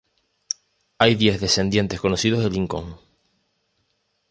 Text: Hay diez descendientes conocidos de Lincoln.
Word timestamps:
Hay 0.97 1.13
diez 1.13 1.39
descendientes 1.39 2.01
conocidos 2.01 2.43
de 2.43 2.49
Lincoln. 2.49 2.95